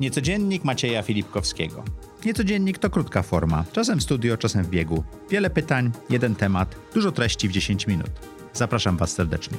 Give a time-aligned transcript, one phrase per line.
[0.00, 1.82] Niecodziennik Macieja Filipkowskiego.
[2.24, 5.04] Niecodziennik to krótka forma, czasem w studio, czasem w biegu.
[5.30, 8.10] Wiele pytań, jeden temat, dużo treści w 10 minut.
[8.52, 9.58] Zapraszam Was serdecznie.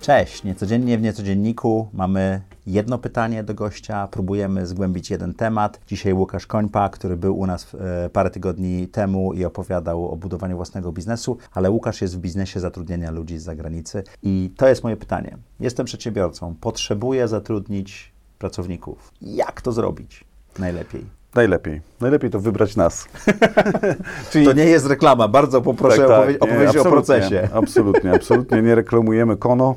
[0.00, 5.80] Cześć, niecodziennie w Niecodzienniku mamy jedno pytanie do gościa, próbujemy zgłębić jeden temat.
[5.86, 10.56] Dzisiaj Łukasz Końpa, który był u nas e, parę tygodni temu i opowiadał o budowaniu
[10.56, 14.96] własnego biznesu, ale Łukasz jest w biznesie zatrudniania ludzi z zagranicy i to jest moje
[14.96, 15.38] pytanie.
[15.60, 18.11] Jestem przedsiębiorcą, potrzebuję zatrudnić
[18.42, 19.12] pracowników.
[19.20, 20.24] Jak to zrobić
[20.58, 21.21] najlepiej?
[21.34, 21.80] Najlepiej.
[22.00, 23.08] Najlepiej to wybrać nas.
[24.30, 24.46] Czyli...
[24.46, 27.48] To nie jest reklama, bardzo poproszę tak, tak, opowie- o procesie.
[27.54, 29.74] Absolutnie, absolutnie nie reklamujemy Kono.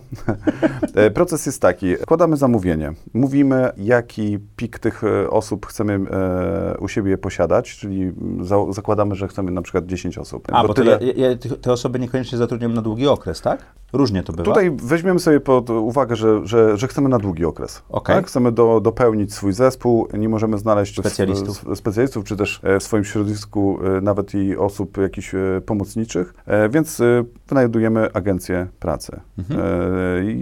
[0.96, 6.88] E, proces jest taki, składamy zamówienie, mówimy jaki pik tych e, osób chcemy e, u
[6.88, 8.12] siebie posiadać, czyli
[8.42, 10.48] za- zakładamy, że chcemy na przykład 10 osób.
[10.52, 11.00] A, bo, bo tyle...
[11.02, 13.66] ja, ja, te osoby niekoniecznie zatrudniam na długi okres, tak?
[13.94, 14.44] Różnie to bywa.
[14.44, 17.82] Tutaj weźmiemy sobie pod uwagę, że, że, że chcemy na długi okres.
[17.90, 18.16] Okay.
[18.16, 18.28] Tak?
[18.28, 21.45] Chcemy do, dopełnić swój zespół, nie możemy znaleźć specjalistów,
[21.76, 26.34] specjalistów czy też e, w swoim środowisku e, nawet i osób jakichś e, pomocniczych,
[26.70, 27.02] więc
[27.48, 29.20] wynajdujemy agencję pracy.
[29.38, 29.60] Mhm.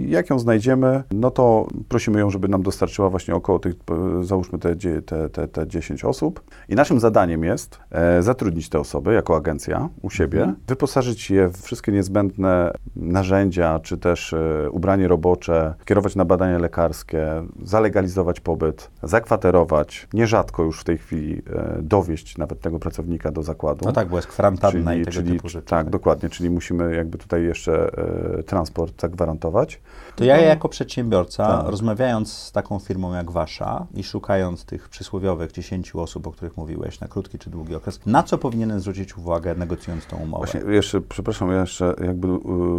[0.08, 3.74] Jak ją znajdziemy, no to prosimy ją, żeby nam dostarczyła właśnie około tych,
[4.22, 6.42] załóżmy te, te, te, te 10 osób.
[6.68, 7.78] I naszym zadaniem jest
[8.20, 10.56] zatrudnić te osoby jako agencja u siebie, mhm.
[10.66, 14.34] wyposażyć je w wszystkie niezbędne narzędzia, czy też
[14.70, 17.26] ubranie robocze, kierować na badania lekarskie,
[17.62, 21.42] zalegalizować pobyt, zakwaterować, nierzadko już w tej chwili
[21.82, 23.84] dowieść nawet tego pracownika do zakładu.
[23.84, 25.66] No tak, bo jest kwarantanna czyli, i tego czyli, typu rzeczy.
[25.66, 27.90] Tak, tak, dokładnie, czyli musimy jakby tutaj jeszcze
[28.38, 29.80] e, transport zagwarantować.
[30.16, 31.68] To ja jako przedsiębiorca, tak.
[31.68, 37.00] rozmawiając z taką firmą jak wasza i szukając tych przysłowiowych 10 osób, o których mówiłeś,
[37.00, 40.46] na krótki czy długi okres, na co powinienem zwrócić uwagę negocjując tą umowę?
[40.46, 42.32] Właśnie, jeszcze, przepraszam, ja jeszcze jakby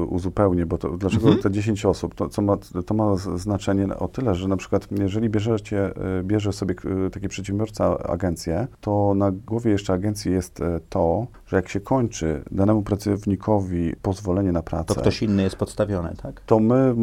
[0.05, 1.43] uzupełnię, bo to, dlaczego mhm.
[1.43, 2.15] te 10 osób?
[2.15, 6.53] To, co ma, to ma znaczenie o tyle, że na przykład jeżeli bierzecie, e, bierze
[6.53, 6.75] sobie
[7.11, 12.43] taki przedsiębiorca agencję, to na głowie jeszcze agencji jest e, to, że jak się kończy
[12.51, 14.85] danemu pracownikowi pozwolenie na pracę.
[14.85, 16.41] To ktoś inny jest podstawiony, tak?
[16.45, 16.95] To my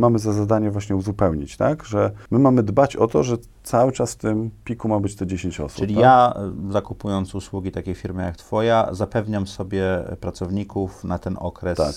[0.00, 1.84] mamy za zadanie właśnie uzupełnić, tak?
[1.84, 5.26] Że my mamy dbać o to, że cały czas w tym piku ma być te
[5.26, 5.78] 10 osób.
[5.78, 6.02] Czyli tak?
[6.02, 11.78] ja, e, zakupując usługi takiej firmy jak Twoja, zapewniam sobie pracowników na ten okres.
[11.78, 11.94] Tak.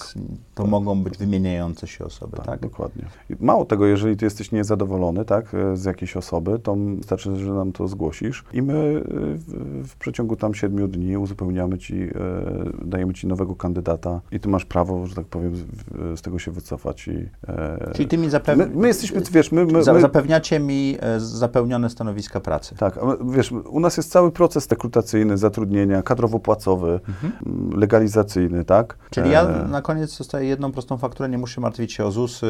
[0.56, 0.72] To tak.
[0.72, 2.46] mogą być wymieniające się osoby, tak?
[2.46, 2.60] tak?
[2.60, 3.06] dokładnie.
[3.40, 7.72] mało tego, jeżeli Ty jesteś niezadowolony, tak, e, z jakiejś osoby, to wystarczy, że nam
[7.72, 12.10] to zgłosisz i my w, w przeciągu tam 7 dni uzupełniamy Ci, e,
[12.86, 15.56] dajemy Ci nowego kandydata i Ty masz prawo, że tak powiem,
[16.16, 17.08] z, tego się wycofać.
[17.08, 17.30] I,
[17.94, 18.70] Czyli Ty mi zapewniasz...
[18.70, 19.66] My, my, jesteśmy, wiesz, my...
[19.66, 22.76] my, zapewniacie mi zapewnienie spełnione stanowiska pracy.
[22.76, 23.00] Tak,
[23.30, 27.80] wiesz, u nas jest cały proces rekrutacyjny, zatrudnienia, kadrowo-płacowy, mhm.
[27.80, 28.98] legalizacyjny, tak?
[29.10, 32.42] Czyli ja e, na koniec dostaję jedną prostą fakturę, nie muszę martwić się o ZUS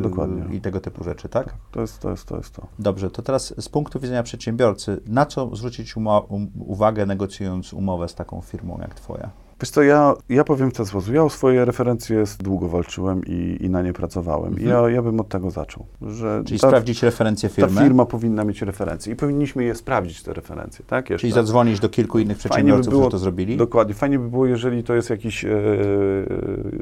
[0.00, 0.56] Dokładnie.
[0.56, 1.44] i tego typu rzeczy, tak?
[1.44, 1.54] tak?
[1.70, 2.10] To jest to.
[2.10, 2.66] Jest, to, jest to.
[2.78, 8.14] Dobrze, to teraz z punktu widzenia przedsiębiorcy, na co zwrócić um uwagę negocjując umowę z
[8.14, 9.30] taką firmą jak Twoja?
[9.60, 11.14] Wiesz co, ja, ja powiem w ten sposób.
[11.14, 14.52] Ja o swoje referencje długo walczyłem i, i na nie pracowałem.
[14.52, 14.68] Mhm.
[14.68, 15.86] Ja, ja bym od tego zaczął.
[16.02, 17.74] Że Czyli ta, sprawdzić referencje firmy?
[17.74, 20.84] Ta firma powinna mieć referencje i powinniśmy je sprawdzić, te referencje.
[20.88, 21.10] Tak?
[21.10, 21.20] Jeszcze.
[21.20, 23.56] Czyli zadzwonić do kilku innych przedsiębiorców, by było, którzy to zrobili?
[23.56, 23.94] Dokładnie.
[23.94, 25.50] Fajnie by było, jeżeli to jest jakieś e,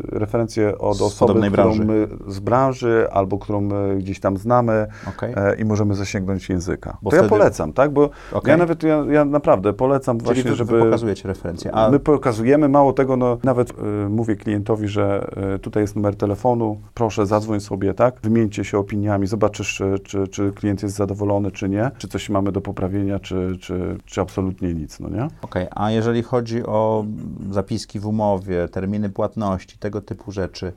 [0.09, 1.85] referencje od z osoby, którą branży.
[1.85, 5.35] my z branży albo którą my gdzieś tam znamy okay.
[5.37, 6.99] e, i możemy zasięgnąć języka.
[7.03, 7.23] Bo to wtedy...
[7.23, 7.91] ja polecam, tak?
[7.91, 8.51] Bo okay.
[8.51, 10.79] ja nawet, ja, ja naprawdę polecam Czyli właśnie, żeby...
[10.81, 11.73] Pokazujecie referencje.
[11.73, 11.91] A...
[11.91, 16.81] My pokazujemy, mało tego, no, nawet y, mówię klientowi, że y, tutaj jest numer telefonu,
[16.95, 18.21] proszę zadzwoń sobie, tak?
[18.23, 22.53] Wymieńcie się opiniami, zobaczysz, czy, czy, czy klient jest zadowolony, czy nie, czy coś mamy
[22.53, 25.25] do poprawienia, czy, czy, czy absolutnie nic, no nie?
[25.25, 27.05] Okej, okay, a jeżeli chodzi o
[27.51, 30.73] zapiski w umowie, terminy płatności, tego typu rzeczy,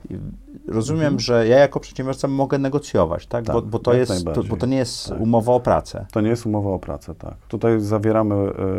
[0.67, 1.19] rozumiem, mhm.
[1.19, 3.45] że ja jako przedsiębiorca mogę negocjować, tak?
[3.45, 5.21] tak bo, bo, to jest, to, bo to nie jest tak.
[5.21, 6.05] umowa o pracę.
[6.11, 7.33] To nie jest umowa o pracę, tak.
[7.47, 8.35] Tutaj zawieramy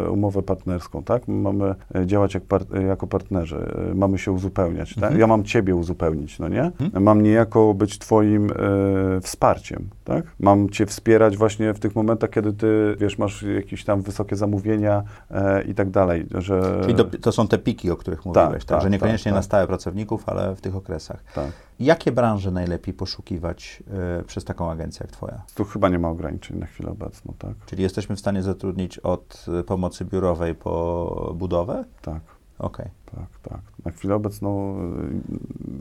[0.07, 1.29] y, umowę partnerską, tak?
[1.29, 1.75] Mamy
[2.07, 2.63] działać jak par
[3.03, 4.95] jako partnerzy Y, mamy się uzupełniać.
[4.95, 5.05] Tak?
[5.05, 5.21] Mhm.
[5.21, 6.63] Ja mam ciebie uzupełnić, no nie?
[6.63, 7.03] Mhm.
[7.03, 10.25] Mam niejako być twoim e, wsparciem, tak?
[10.41, 15.03] Mam cię wspierać właśnie w tych momentach, kiedy ty, wiesz, masz jakieś tam wysokie zamówienia
[15.31, 16.79] e, i tak dalej, że...
[16.83, 18.59] Czyli do, to są te piki, o których mówiłeś, tak?
[18.59, 21.25] tak, tak że niekoniecznie tak, na stałe pracowników, ale w tych okresach.
[21.35, 21.47] Tak.
[21.81, 23.83] Jakie branże najlepiej poszukiwać
[24.21, 25.43] e, przez taką agencję jak twoja?
[25.55, 27.51] Tu chyba nie ma ograniczeń na chwilę obecną, tak?
[27.67, 31.85] Czyli jesteśmy w stanie zatrudnić od pomocy biurowej po budowę?
[32.03, 32.21] Tak.
[32.63, 32.87] Okej.
[32.87, 33.61] Okay tak, tak.
[33.85, 34.79] Na chwilę obecną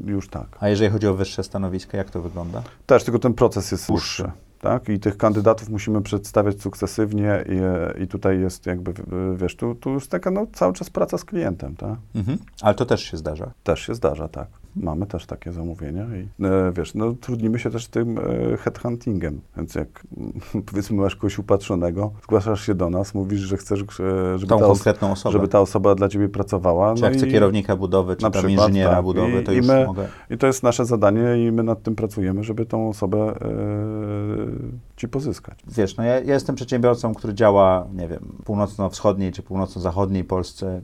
[0.07, 0.57] y, już tak.
[0.59, 2.63] A jeżeli chodzi o wyższe stanowiska, jak to wygląda?
[2.85, 4.31] Też, tylko ten proces jest dłuższy.
[4.59, 4.89] Tak?
[4.89, 8.93] I tych kandydatów musimy przedstawiać sukcesywnie i, i tutaj jest jakby,
[9.35, 11.95] wiesz, tu, tu jest taka no, cały czas praca z klientem, tak?
[12.15, 12.37] Mhm.
[12.61, 13.51] Ale to też się zdarza?
[13.63, 14.47] Też się zdarza, tak.
[14.75, 19.75] Mamy też takie zamówienia i e, wiesz, no trudnimy się też tym e, headhuntingiem, więc
[19.75, 20.03] jak
[20.71, 24.65] powiedzmy masz kogoś upatrzonego, zgłaszasz się do nas, mówisz, że chcesz, e, żeby, Tą ta,
[24.65, 25.33] konkretną osobę.
[25.33, 26.95] żeby ta osoba dla ciebie pracowała.
[26.95, 29.03] Czy no jak chcę i- kierownika budowy, czy tam przykład, inżyniera tak.
[29.03, 30.07] budowy, I- to i już my- mogę...
[30.29, 33.35] I to jest nasze zadanie i my nad tym pracujemy, żeby tą osobę e,
[34.95, 35.59] ci pozyskać.
[35.67, 40.81] Wiesz, no ja, ja jestem przedsiębiorcą, który działa, nie wiem, północno-wschodniej czy północno-zachodniej Polsce.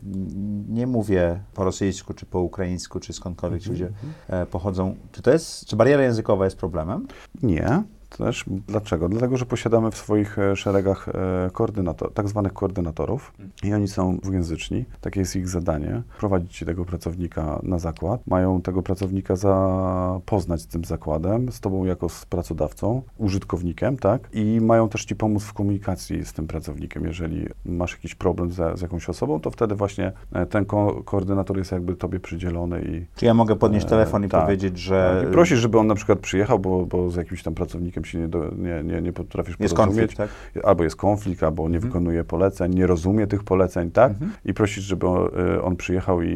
[0.70, 3.90] Nie mówię po rosyjsku, czy po ukraińsku, czy skądkolwiek ci ludzie
[4.28, 4.96] e, pochodzą.
[5.12, 7.08] Czy to jest, czy bariera językowa jest problemem?
[7.44, 7.84] Nie.
[8.10, 9.10] Też dlaczego?
[9.10, 13.34] Dlatego, że posiadamy w swoich e, szeregach e, koordynator, tak zwanych koordynatorów
[13.64, 14.86] i oni są dwujęzyczni.
[15.02, 16.02] Takie jest ich zadanie.
[16.20, 18.22] Prowadzić tego pracownika na zakład.
[18.28, 24.30] Mają tego pracownika zapoznać z tym zakładem, z tobą jako z pracodawcą, użytkownikiem, tak?
[24.34, 27.06] I mają też ci pomóc w komunikacji z tym pracownikiem.
[27.06, 31.58] Jeżeli masz jakiś problem z, z jakąś osobą, to wtedy właśnie e, ten ko- koordynator
[31.58, 35.30] jest jakby tobie przydzielony i Czy ja mogę podnieść telefon i tak, powiedzieć, że tak.
[35.30, 38.28] I prosisz, żeby on na przykład przyjechał, bo, bo z jakimś tam pracownikiem się nie,
[38.28, 40.16] do, nie, nie, nie potrafisz jest porozumieć.
[40.16, 40.64] konflikt, tak?
[40.64, 44.14] Albo jest konflikt, albo nie wykonuje poleceń, nie rozumie tych poleceń, tak?
[44.46, 46.28] I prosisz, żeby on, y, on przyjechał i,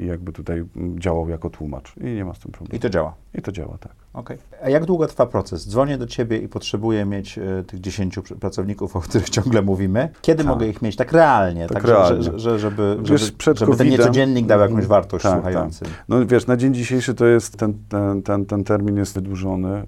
[0.00, 0.64] i, jakby tutaj
[0.98, 1.96] działał jako tłumacz.
[1.96, 2.76] I nie ma z tym problemu.
[2.76, 3.14] I to działa.
[3.34, 4.03] I to działa, tak.
[4.14, 4.38] Okej.
[4.64, 5.68] A jak długo trwa proces?
[5.68, 10.08] Dzwonię do ciebie i potrzebuję mieć e, tych 10 pr- pracowników, o których ciągle mówimy.
[10.22, 10.52] Kiedy Tak.
[10.52, 10.96] mogę ich mieć?
[10.96, 12.22] Tak realnie, Tak tak, realnie.
[12.22, 15.88] Że, że, żeby, Wiesz, żeby, przed żeby ten niecodziennik dał jakąś wartość Tak, słuchającym.
[16.08, 19.82] No wiesz, na dzień dzisiejszy to jest, ten, ten, ten, ten termin jest wydłużony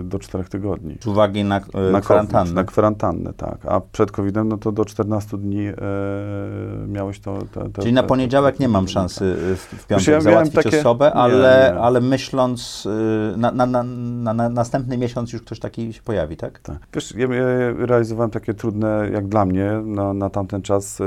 [0.00, 0.96] y, do czterech tygodni.
[1.00, 2.42] Z uwagi na, e, Na kwarantannę.
[2.44, 3.58] COVID, na kwarantannę, tak.
[3.68, 5.74] A przed COVID-em, no to do 14 dni e,
[6.88, 7.38] miałeś to...
[7.52, 8.92] to, to Czyli na poniedziałek nie mam tak.
[8.92, 11.80] szansy y, w, w piątek ja załatwić takie- osobę, nie, ale, nie.
[11.80, 16.36] ale myśląc y, na, na, na, na, na następny miesiąc już ktoś taki się pojawi,
[16.36, 16.58] tak?
[16.58, 16.78] Tak.
[16.94, 17.26] Wiesz, ja,
[17.78, 21.04] realizowałem takie trudne, jak dla mnie, na, na tamten czas e,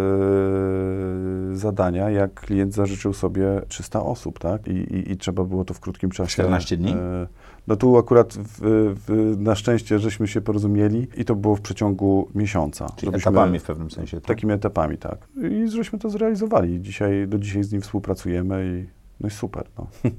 [1.54, 4.68] zadania, jak klient zażyczył sobie 300 osób, tak?
[4.68, 6.34] I, i, i trzeba było to w krótkim czasie.
[6.34, 6.92] 14 dni?
[6.92, 7.28] E,
[7.68, 8.60] no tu akurat w,
[9.08, 12.88] w, na szczęście żeśmy się porozumieli i to było w przeciągu miesiąca.
[12.96, 14.18] Czyli Żebyśmy- etapami w pewnym sensie.
[14.18, 14.28] Tak?
[14.28, 15.18] Takimi etapami, tak.
[15.52, 16.82] I żeśmy to zrealizowali.
[16.82, 19.66] Dzisiaj, do dzisiaj z nim współpracujemy i no i super.
[19.78, 19.88] No.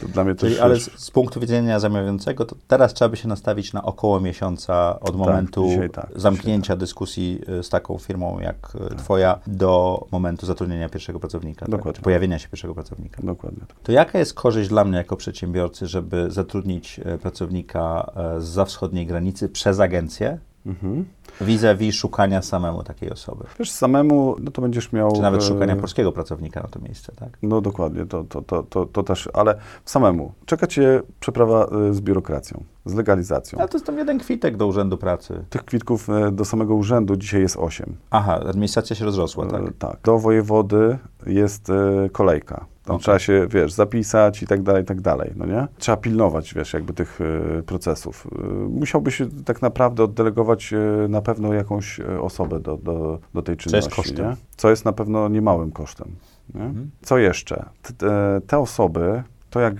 [0.00, 0.62] to dla mnie Czyli, też...
[0.62, 5.00] ale z, z punktu widzenia zamawiającego, to teraz trzeba by się nastawić na około miesiąca
[5.00, 10.46] od momentu dzisiaj tak, zamknięcia dyskusji y, z taką firmą jak y, Twoja do momentu
[10.46, 11.70] zatrudnienia pierwszego pracownika, tak?
[11.70, 11.92] Dokładnie.
[11.96, 13.22] czy pojawienia się pierwszego pracownika.
[13.22, 13.60] Dokładnie.
[13.68, 13.76] tak.
[13.82, 19.48] To jaka jest korzyść dla mnie jako przedsiębiorcy, żeby zatrudnić e, pracownika z wschodniej granicy
[19.48, 21.04] przez agencję, Mhm.
[21.40, 23.44] Vis-a-vis szukania samemu takiej osoby?
[23.58, 25.12] Wiesz, samemu, no to będziesz miał...
[25.12, 27.28] Czy nawet e, szukania polskiego pracownika na to miejsce, tak?
[27.42, 29.54] No dokładnie, to, to, to, to, to też, ale
[29.84, 30.32] samemu.
[30.46, 33.58] Czeka cię przeprawa e, z biurokracją, z legalizacją.
[33.58, 35.44] Ale to jest tam jeden kwitek do urzędu pracy.
[35.50, 37.96] Tych kwitków e, do samego urzędu dzisiaj jest 8.
[38.10, 39.62] Aha, administracja się rozrosła, tak?
[39.78, 39.98] tak.
[40.04, 42.66] Do wojewody jest e, kolejka.
[42.84, 43.02] Tam Okej.
[43.02, 45.66] trzeba się, wiesz, zapisać i tak dalej, i tak dalej, no nie?
[45.78, 48.26] Trzeba pilnować, wiesz, jakby tych e, procesów.
[48.26, 53.52] E, musiałbyś tak naprawdę oddelegować e, na pewno jakąś e, osobę do, do, do tej
[53.52, 54.26] jest czynności, kosztem.
[54.30, 54.36] nie?
[54.56, 56.08] Co jest na pewno niemałym kosztem,
[56.54, 56.62] nie?
[56.62, 56.90] Mhm.
[57.02, 57.64] Co jeszcze?
[57.98, 59.74] Te- Te, osoby, to jak,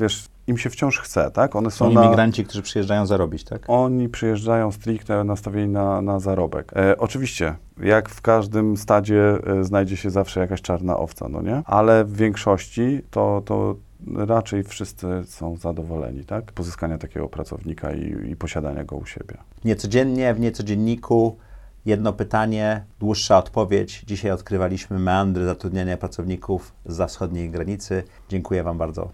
[0.00, 1.56] wiesz, im się wciąż chce, tak?
[1.56, 2.04] One są Są na...
[2.04, 3.62] imigranci, którzy przyjeżdżają zarobić, tak?
[3.68, 6.72] Oni przyjeżdżają stricte nastawieni na, na zarobek.
[6.76, 11.62] E, oczywiście, jak w każdym stadzie e, znajdzie się zawsze jakaś czarna owca, no nie?
[11.66, 13.74] Ale w większości to, to
[14.16, 16.52] raczej wszyscy są zadowoleni, tak?
[16.52, 19.36] Pozyskania takiego pracownika i, i posiadania go u siebie.
[19.64, 21.36] Niecodziennie, w niecodzienniku
[21.84, 24.04] jedno pytanie, dłuższa odpowiedź.
[24.06, 28.02] Dzisiaj odkrywaliśmy meandry zatrudniania pracowników za wschodniej granicy.
[28.28, 29.10] Dziękuję Wam bardzo.